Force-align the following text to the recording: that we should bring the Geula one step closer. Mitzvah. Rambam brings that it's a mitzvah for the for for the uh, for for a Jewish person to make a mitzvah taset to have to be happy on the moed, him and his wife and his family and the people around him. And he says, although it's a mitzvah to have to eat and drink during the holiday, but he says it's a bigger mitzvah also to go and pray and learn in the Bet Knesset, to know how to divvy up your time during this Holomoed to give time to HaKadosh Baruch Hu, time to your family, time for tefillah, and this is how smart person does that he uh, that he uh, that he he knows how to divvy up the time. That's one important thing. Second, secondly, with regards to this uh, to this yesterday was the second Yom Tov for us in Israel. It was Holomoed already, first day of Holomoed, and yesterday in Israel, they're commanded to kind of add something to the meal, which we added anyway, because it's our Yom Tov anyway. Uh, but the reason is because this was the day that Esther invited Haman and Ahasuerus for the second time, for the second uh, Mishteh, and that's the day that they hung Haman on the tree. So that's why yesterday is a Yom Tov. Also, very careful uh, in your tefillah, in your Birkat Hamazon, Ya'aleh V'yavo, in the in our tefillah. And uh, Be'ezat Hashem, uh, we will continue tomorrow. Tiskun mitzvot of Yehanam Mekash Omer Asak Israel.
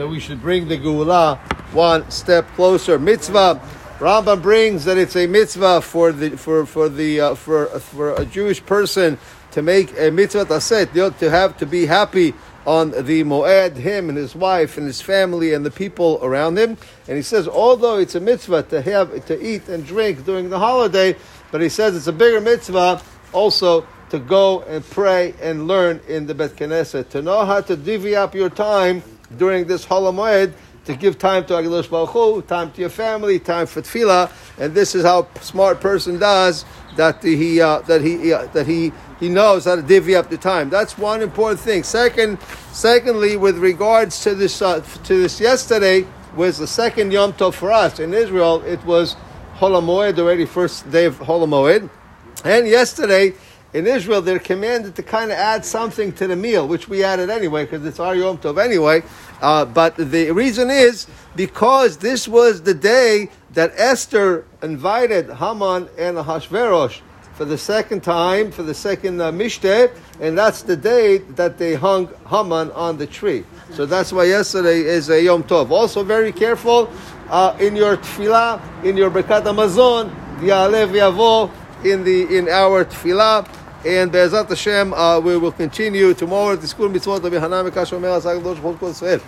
that 0.00 0.08
we 0.08 0.18
should 0.18 0.40
bring 0.40 0.66
the 0.66 0.78
Geula 0.78 1.36
one 1.74 2.10
step 2.10 2.48
closer. 2.54 2.98
Mitzvah. 2.98 3.60
Rambam 3.98 4.40
brings 4.40 4.86
that 4.86 4.96
it's 4.96 5.14
a 5.14 5.26
mitzvah 5.26 5.82
for 5.82 6.10
the 6.10 6.30
for 6.38 6.64
for 6.64 6.88
the 6.88 7.20
uh, 7.20 7.34
for 7.34 7.66
for 7.66 8.14
a 8.14 8.24
Jewish 8.24 8.64
person 8.64 9.18
to 9.50 9.60
make 9.60 9.92
a 9.98 10.10
mitzvah 10.10 10.46
taset 10.46 11.18
to 11.18 11.30
have 11.30 11.58
to 11.58 11.66
be 11.66 11.84
happy 11.84 12.32
on 12.64 12.92
the 12.92 13.22
moed, 13.24 13.76
him 13.76 14.08
and 14.08 14.16
his 14.16 14.34
wife 14.34 14.78
and 14.78 14.86
his 14.86 15.02
family 15.02 15.52
and 15.52 15.66
the 15.66 15.70
people 15.70 16.18
around 16.22 16.58
him. 16.58 16.78
And 17.06 17.18
he 17.18 17.22
says, 17.22 17.46
although 17.46 17.98
it's 17.98 18.14
a 18.14 18.20
mitzvah 18.20 18.62
to 18.70 18.80
have 18.80 19.26
to 19.26 19.46
eat 19.46 19.68
and 19.68 19.84
drink 19.84 20.24
during 20.24 20.48
the 20.48 20.58
holiday, 20.58 21.14
but 21.50 21.60
he 21.60 21.68
says 21.68 21.94
it's 21.94 22.06
a 22.06 22.12
bigger 22.12 22.40
mitzvah 22.40 23.02
also 23.34 23.86
to 24.08 24.18
go 24.18 24.62
and 24.62 24.82
pray 24.82 25.34
and 25.42 25.68
learn 25.68 26.00
in 26.08 26.26
the 26.26 26.34
Bet 26.34 26.56
Knesset, 26.56 27.10
to 27.10 27.20
know 27.20 27.44
how 27.44 27.60
to 27.60 27.76
divvy 27.76 28.16
up 28.16 28.34
your 28.34 28.48
time 28.48 29.02
during 29.36 29.66
this 29.66 29.86
Holomoed 29.86 30.52
to 30.84 30.96
give 30.96 31.18
time 31.18 31.44
to 31.46 31.54
HaKadosh 31.54 31.90
Baruch 31.90 32.10
Hu, 32.10 32.42
time 32.42 32.72
to 32.72 32.80
your 32.80 32.90
family, 32.90 33.38
time 33.38 33.66
for 33.66 33.82
tefillah, 33.82 34.30
and 34.58 34.74
this 34.74 34.94
is 34.94 35.04
how 35.04 35.28
smart 35.40 35.80
person 35.80 36.18
does 36.18 36.64
that 36.96 37.22
he 37.22 37.60
uh, 37.60 37.80
that 37.80 38.02
he 38.02 38.32
uh, 38.32 38.46
that 38.46 38.66
he 38.66 38.92
he 39.18 39.28
knows 39.28 39.66
how 39.66 39.76
to 39.76 39.82
divvy 39.82 40.14
up 40.14 40.30
the 40.30 40.38
time. 40.38 40.70
That's 40.70 40.98
one 40.98 41.22
important 41.22 41.60
thing. 41.60 41.82
Second, 41.82 42.40
secondly, 42.72 43.36
with 43.36 43.58
regards 43.58 44.22
to 44.22 44.34
this 44.34 44.62
uh, 44.62 44.80
to 44.80 45.22
this 45.22 45.40
yesterday 45.40 46.06
was 46.36 46.58
the 46.58 46.66
second 46.66 47.12
Yom 47.12 47.32
Tov 47.34 47.54
for 47.54 47.72
us 47.72 48.00
in 48.00 48.14
Israel. 48.14 48.62
It 48.62 48.84
was 48.84 49.16
Holomoed 49.56 50.18
already, 50.18 50.46
first 50.46 50.90
day 50.90 51.04
of 51.04 51.18
Holomoed, 51.18 51.90
and 52.44 52.66
yesterday 52.66 53.34
in 53.72 53.86
Israel, 53.86 54.20
they're 54.20 54.38
commanded 54.38 54.96
to 54.96 55.02
kind 55.02 55.30
of 55.30 55.38
add 55.38 55.64
something 55.64 56.12
to 56.14 56.26
the 56.26 56.36
meal, 56.36 56.66
which 56.66 56.88
we 56.88 57.04
added 57.04 57.30
anyway, 57.30 57.64
because 57.64 57.84
it's 57.86 58.00
our 58.00 58.16
Yom 58.16 58.38
Tov 58.38 58.62
anyway. 58.62 59.02
Uh, 59.40 59.64
but 59.64 59.96
the 59.96 60.30
reason 60.32 60.70
is 60.70 61.06
because 61.36 61.96
this 61.98 62.26
was 62.26 62.62
the 62.62 62.74
day 62.74 63.30
that 63.52 63.72
Esther 63.76 64.44
invited 64.62 65.30
Haman 65.30 65.88
and 65.98 66.18
Ahasuerus 66.18 67.00
for 67.34 67.44
the 67.44 67.56
second 67.56 68.02
time, 68.02 68.50
for 68.50 68.62
the 68.62 68.74
second 68.74 69.20
uh, 69.20 69.30
Mishteh, 69.32 69.90
and 70.20 70.36
that's 70.36 70.62
the 70.62 70.76
day 70.76 71.18
that 71.18 71.56
they 71.56 71.74
hung 71.74 72.08
Haman 72.28 72.70
on 72.72 72.98
the 72.98 73.06
tree. 73.06 73.44
So 73.72 73.86
that's 73.86 74.12
why 74.12 74.24
yesterday 74.24 74.80
is 74.80 75.08
a 75.08 75.22
Yom 75.22 75.44
Tov. 75.44 75.70
Also, 75.70 76.02
very 76.02 76.32
careful 76.32 76.90
uh, 77.30 77.56
in 77.60 77.76
your 77.76 77.96
tefillah, 77.96 78.84
in 78.84 78.96
your 78.96 79.10
Birkat 79.10 79.44
Hamazon, 79.44 80.12
Ya'aleh 80.40 80.88
V'yavo, 80.90 81.50
in 81.84 82.04
the 82.04 82.36
in 82.36 82.48
our 82.48 82.84
tefillah. 82.84 83.48
And 83.82 84.10
uh, 84.10 84.12
Be'ezat 84.12 84.46
Hashem, 84.46 84.92
uh, 84.92 85.18
we 85.20 85.38
will 85.38 85.52
continue 85.52 86.12
tomorrow. 86.12 86.54
Tiskun 86.54 86.92
mitzvot 86.92 87.24
of 87.24 87.32
Yehanam 87.32 87.70
Mekash 87.70 87.94
Omer 87.94 88.08
Asak 88.08 88.36
Israel. 88.90 89.20